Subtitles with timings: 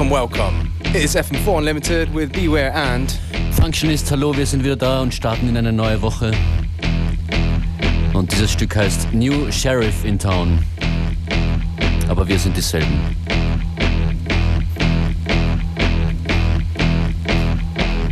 [0.00, 0.72] welcome, welcome.
[0.94, 3.10] It is FM4 Unlimited with Beware and
[3.52, 6.30] Functionist, hallo, wir sind wieder da und starten in eine neue Woche.
[8.14, 10.64] Und dieses Stück heißt New Sheriff in Town.
[12.08, 13.14] Aber wir sind dieselben.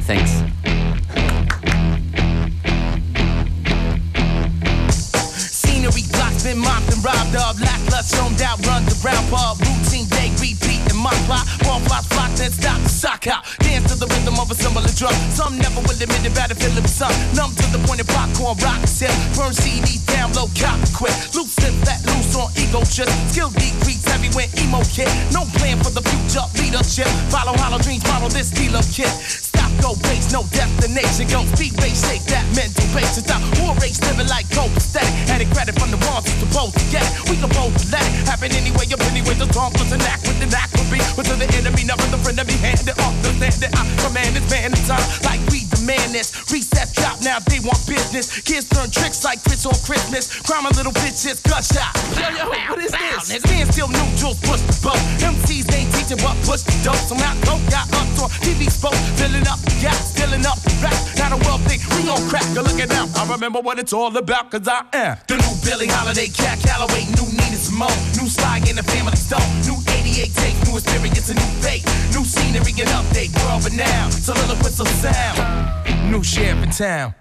[0.07, 0.43] Thanks.
[15.49, 17.09] Some never will admit it, battlefield of the sun.
[17.33, 19.09] Numb to the point of popcorn, rock sip.
[19.33, 21.17] Burn CDs down low, cop quick.
[21.33, 23.09] Loose slip that loose on ego trip.
[23.33, 24.05] Skill decrease
[24.39, 25.09] when emo kid.
[25.33, 27.09] No plan for the future leadership.
[27.33, 29.11] Follow hollow dreams, follow this dealer kit.
[29.27, 31.27] Stop, go base, no destination.
[31.27, 33.19] Go speed race, shake that mental base.
[33.19, 35.11] Stop war race, living like copacetic.
[35.27, 37.11] Added credit from the who's supposed to get it.
[37.27, 39.35] We can both let it happen anyway, up anyway.
[39.35, 41.01] The talk was an act with an act be.
[41.17, 43.83] But to the enemy, nothing the friend of me handed off the land that I
[44.05, 45.05] command this man in time.
[45.25, 46.33] Like we demand this.
[46.51, 48.41] Reset drop, now they want business.
[48.43, 50.29] Kids turn tricks like Chris on Christmas.
[50.43, 51.93] Crime a little bitches, gunshot.
[52.17, 53.41] Yo, yo, what is this?
[53.41, 55.01] Stand still, new jewels, push the boat.
[55.21, 57.01] MCs ain't teaching what push the dope.
[57.09, 58.97] Somehow coke got up on TV spoke.
[59.21, 61.18] Filling up gap, filling up rap.
[62.09, 62.55] Now gon' crack.
[62.55, 63.09] Go look it out.
[63.17, 67.05] I remember what it's all about, cause I am the new Billie Holiday, Cab Calloway,
[67.17, 71.35] new Nina Simone, new Sly in the family stone, new 88 take, new experience, a
[71.35, 77.15] new fate, new scenery and update, world renowned, soliloquists of sound, new sheriff in town.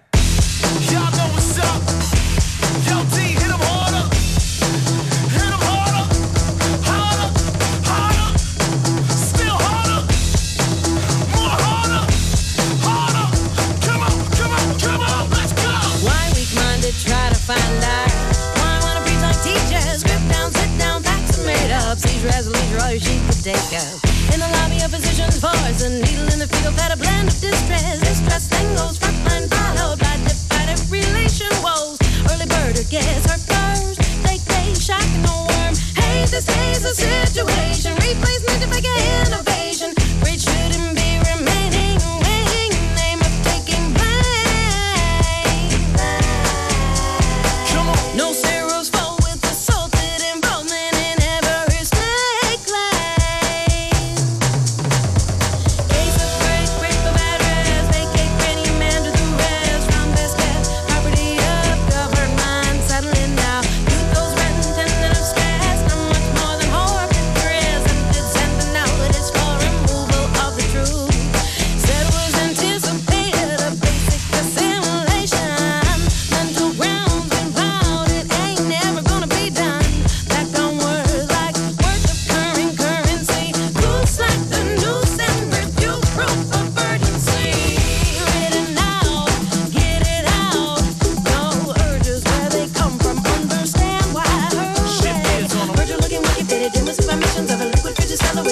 [0.92, 1.97] Y'all know what's up.
[17.48, 18.12] Find out?
[18.60, 20.04] Why wanna preach like teachers?
[20.04, 21.98] Grip down, sit down, facts are made up.
[21.98, 23.96] Seize resolution, all your sheep to take up.
[24.36, 27.40] In the lobby, of physician's voice, a needle in the fetal pad, a blend of
[27.40, 28.04] distress.
[28.04, 31.96] Distress then goes frontline, followed by divided relation woes.
[32.28, 34.04] Early bird or guess her first.
[34.28, 35.74] Take day, shock and no worm.
[35.96, 37.96] Hey, this is a situation.
[37.96, 39.96] Replacement to make an innovation.
[40.20, 40.97] Great shouldn't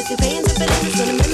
[0.07, 1.24] You're paying to fit it's gonna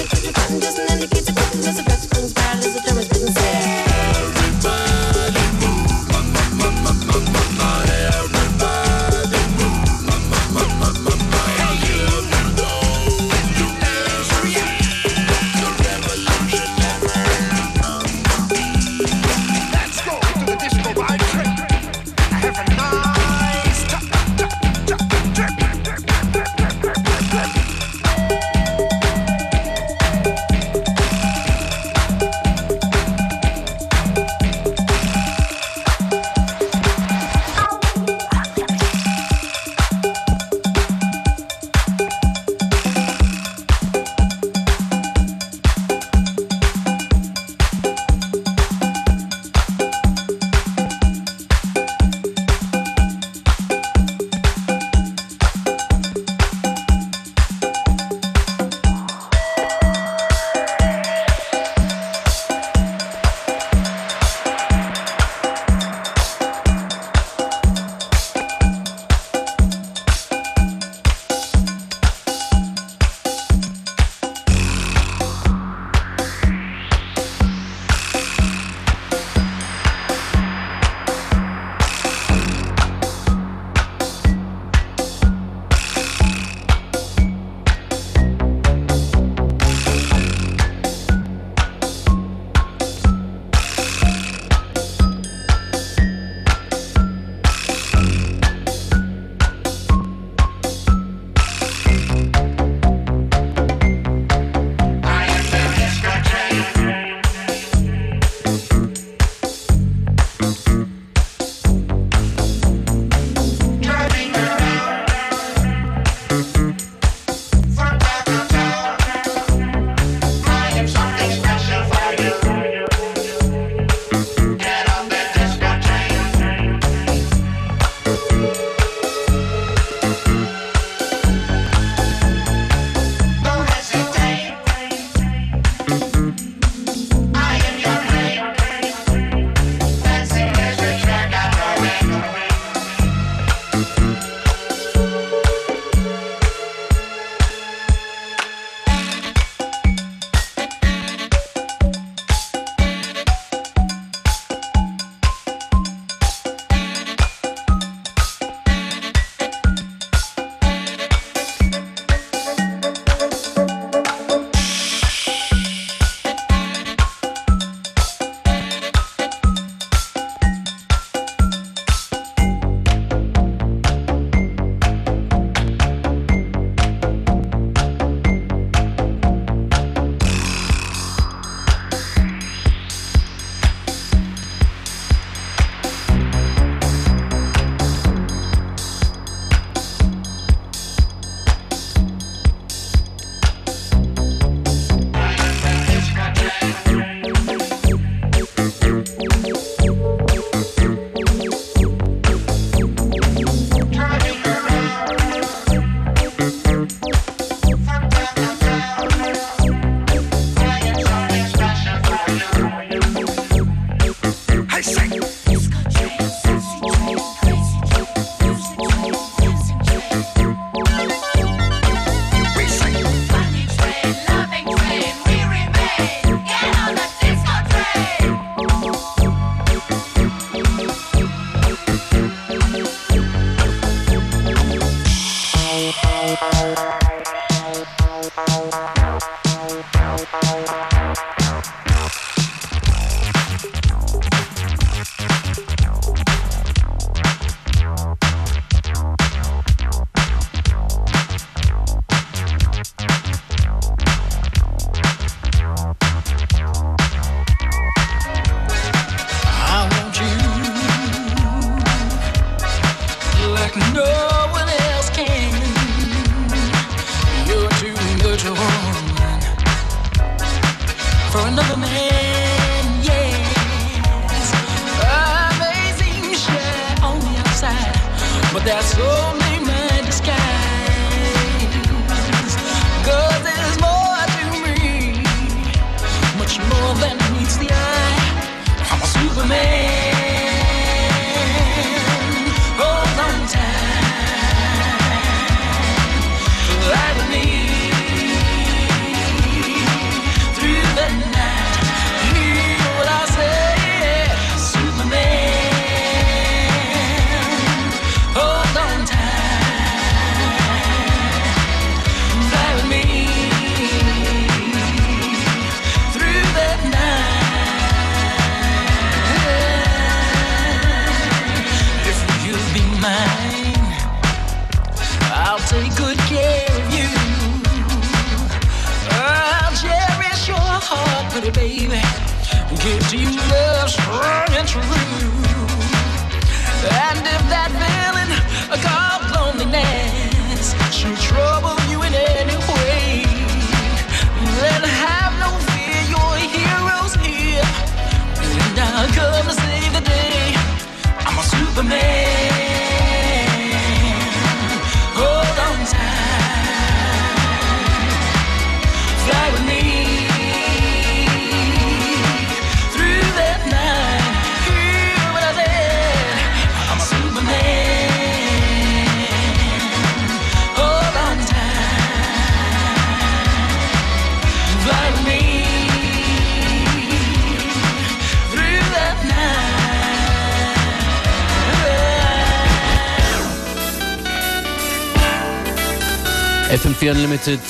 [387.02, 387.60] FM4 Unlimited,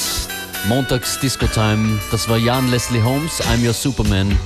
[0.69, 1.99] Montags Disco Time.
[2.11, 4.39] Das war Jan Leslie Holmes, I'm Your Superman.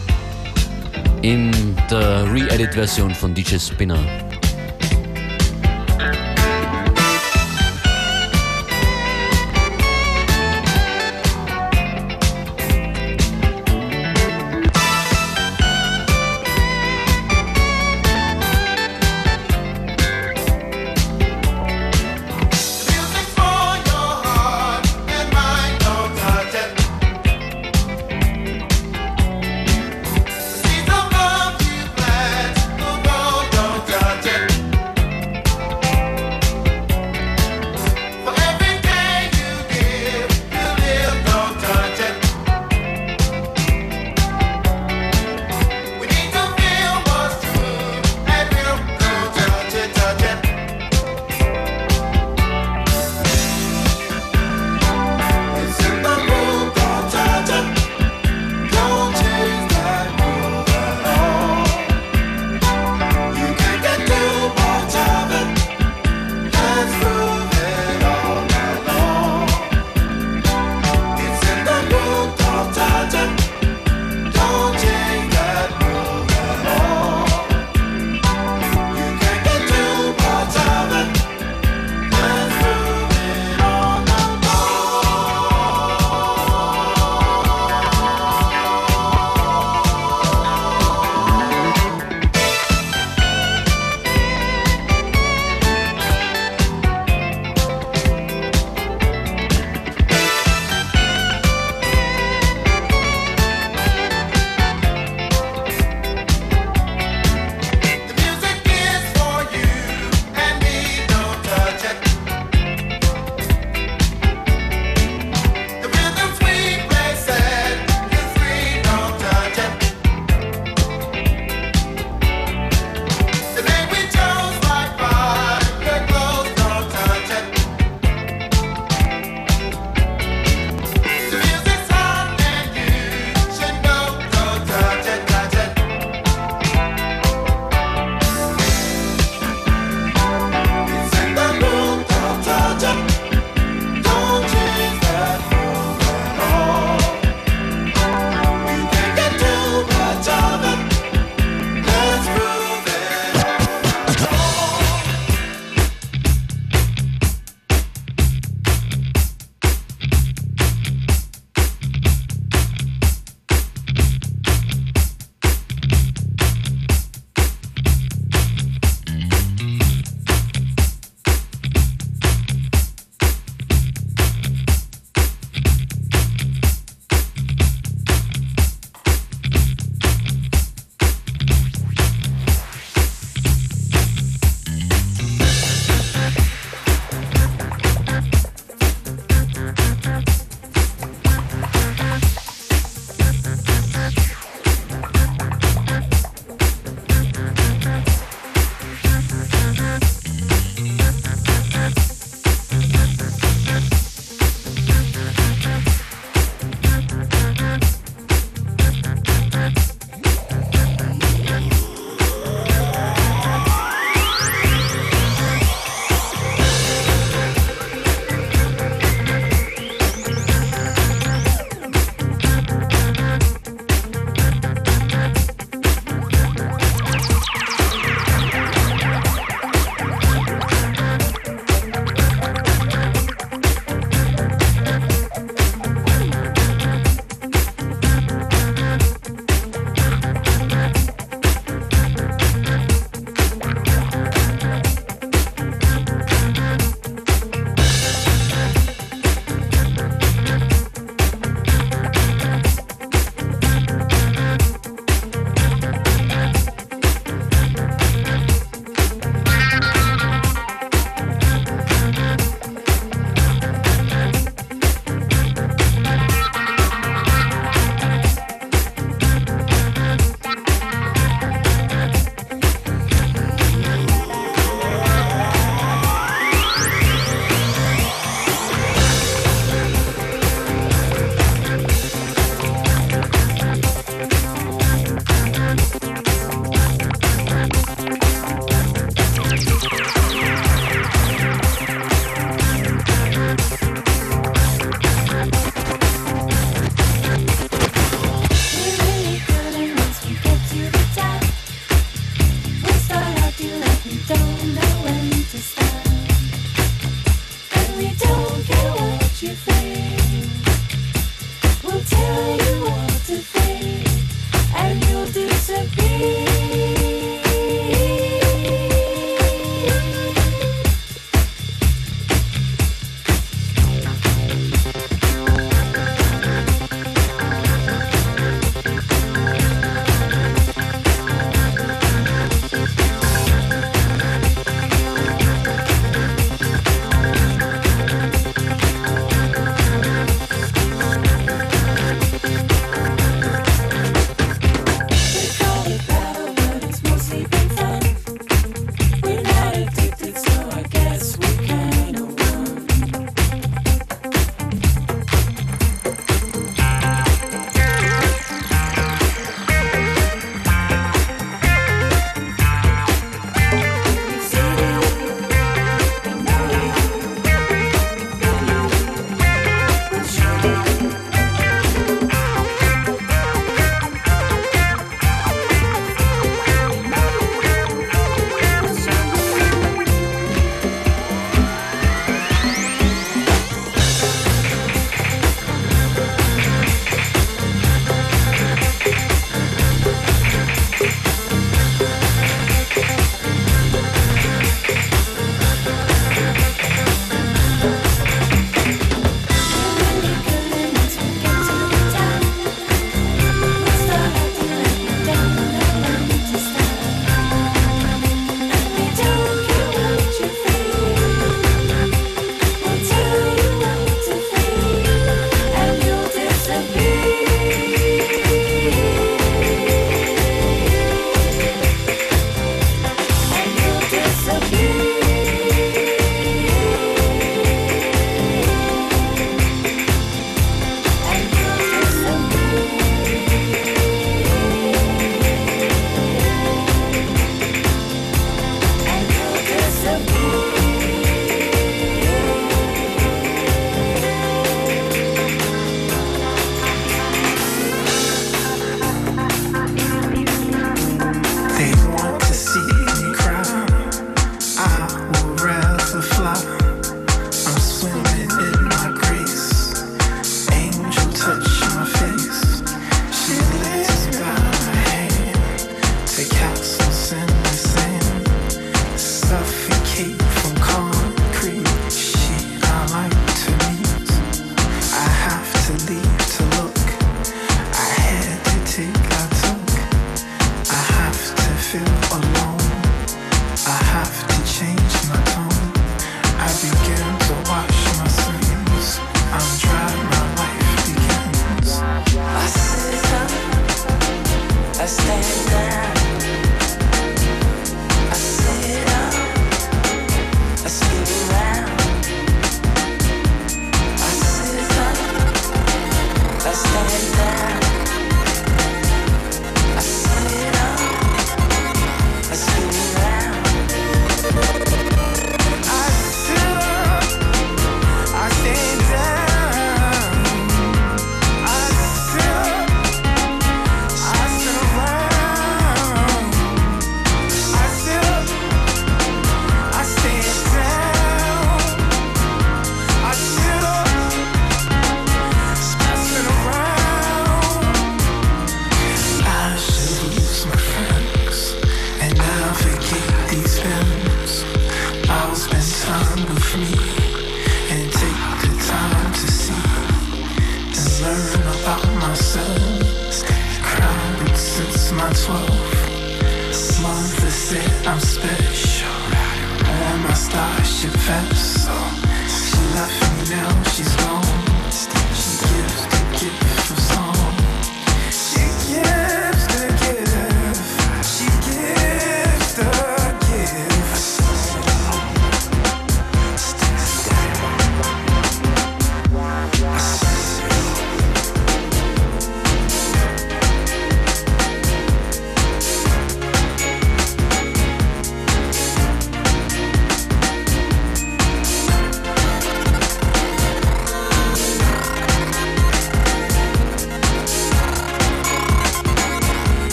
[1.22, 1.50] In
[1.90, 4.25] der Re-Edit-Version von DJ Spinner.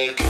[0.00, 0.29] make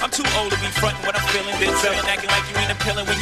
[0.00, 2.72] I'm too old to be frontin' what I'm feeling, then selling, acting like you ain't
[2.72, 3.19] a when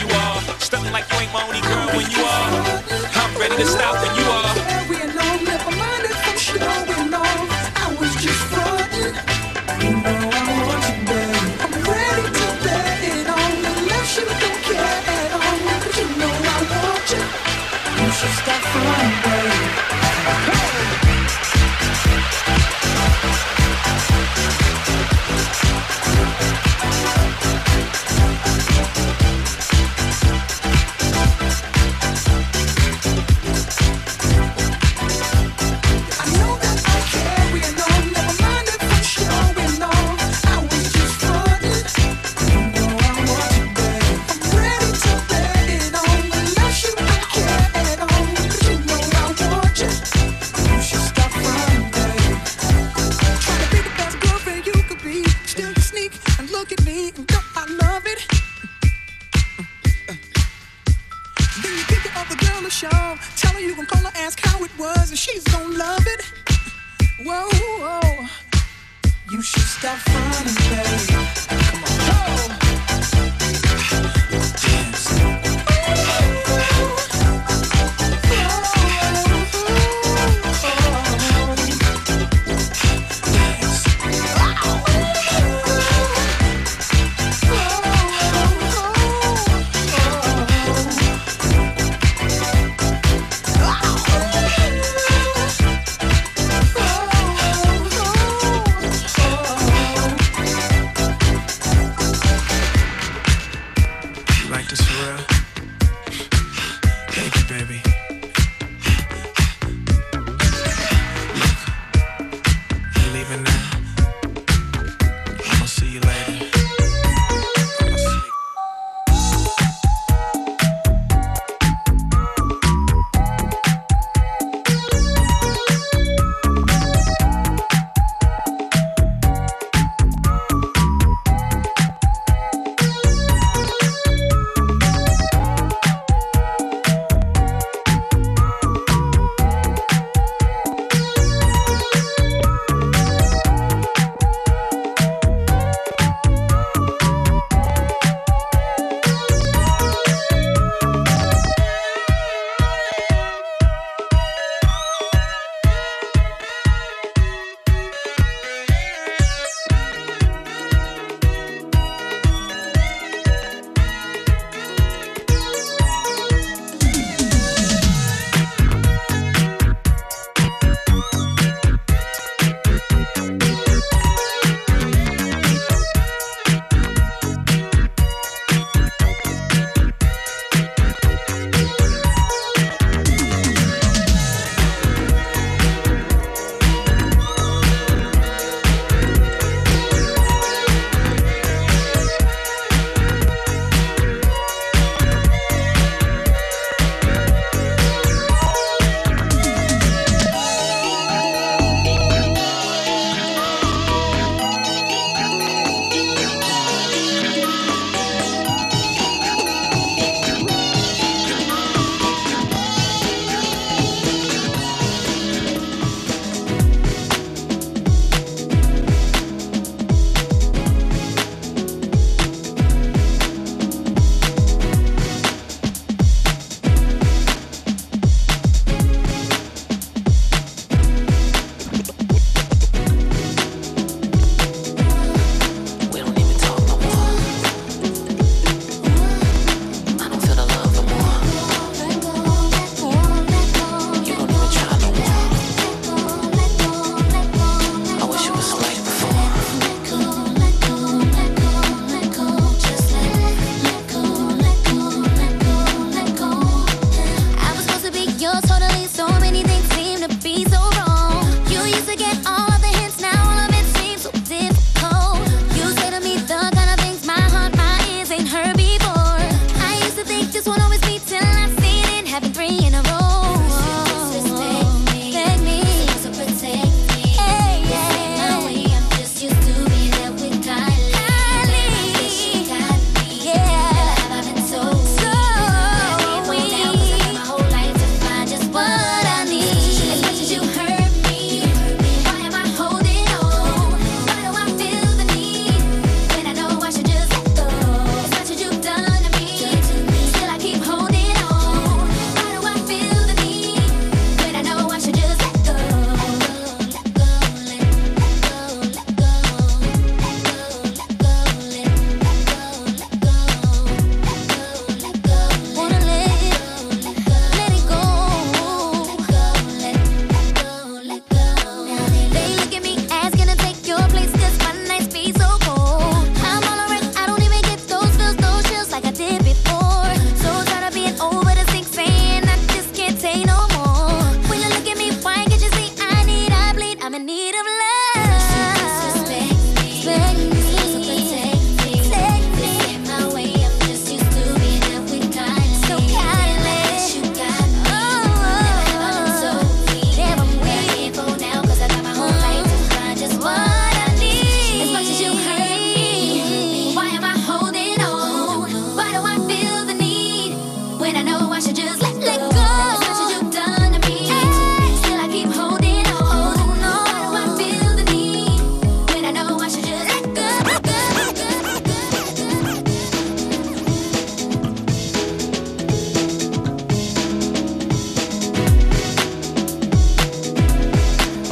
[69.39, 71.68] You should stop finding, baby.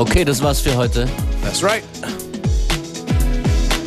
[0.09, 1.07] Okay, das war's für heute.
[1.43, 1.83] That's right.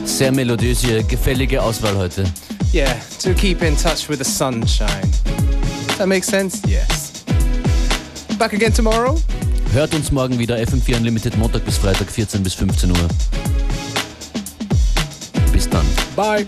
[0.05, 2.25] Sehr melodiös hier, gefällige Auswahl heute.
[2.73, 2.93] Yeah,
[3.23, 5.09] to keep in touch with the sunshine.
[5.87, 6.61] Does that make sense?
[6.67, 7.23] Yes.
[8.37, 9.19] Back again tomorrow.
[9.73, 13.07] Hört uns morgen wieder FM4 Unlimited Montag bis Freitag 14 bis 15 Uhr.
[15.51, 15.85] Bis dann.
[16.15, 16.45] Bye.